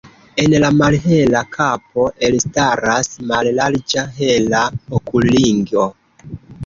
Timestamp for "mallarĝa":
3.33-4.07